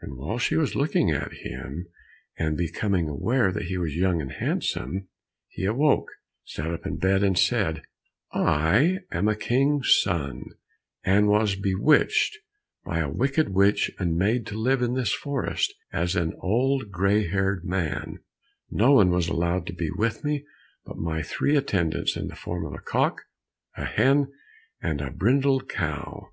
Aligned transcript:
And 0.00 0.16
while 0.16 0.38
she 0.38 0.56
was 0.56 0.74
looking 0.74 1.10
at 1.10 1.30
him, 1.44 1.88
and 2.38 2.56
becoming 2.56 3.06
aware 3.06 3.52
that 3.52 3.64
he 3.66 3.76
was 3.76 3.94
young 3.96 4.22
and 4.22 4.32
handsome, 4.32 5.08
he 5.46 5.66
awoke, 5.66 6.08
sat 6.42 6.72
up 6.72 6.86
in 6.86 6.96
bed, 6.96 7.22
and 7.22 7.38
said, 7.38 7.82
"I 8.32 9.00
am 9.12 9.28
a 9.28 9.36
King's 9.36 9.94
son, 10.02 10.46
and 11.04 11.28
was 11.28 11.54
bewitched 11.54 12.38
by 12.82 13.00
a 13.00 13.10
wicked 13.10 13.50
witch, 13.50 13.90
and 13.98 14.16
made 14.16 14.46
to 14.46 14.54
live 14.56 14.80
in 14.80 14.94
this 14.94 15.12
forest, 15.12 15.74
as 15.92 16.16
an 16.16 16.32
old 16.38 16.90
gray 16.90 17.26
haired 17.28 17.62
man; 17.62 18.20
no 18.70 18.92
one 18.92 19.10
was 19.10 19.28
allowed 19.28 19.66
to 19.66 19.74
be 19.74 19.90
with 19.90 20.24
me 20.24 20.46
but 20.86 20.96
my 20.96 21.20
three 21.20 21.54
attendants 21.56 22.16
in 22.16 22.28
the 22.28 22.36
form 22.36 22.64
of 22.64 22.72
a 22.72 22.78
cock, 22.78 23.20
a 23.76 23.84
hen, 23.84 24.32
and 24.80 25.02
a 25.02 25.10
brindled 25.10 25.68
cow. 25.68 26.30